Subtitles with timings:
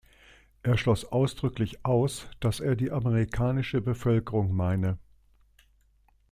[0.63, 4.97] Er schloss ausdrücklich aus, dass er die amerikanische Bevölkerung meine.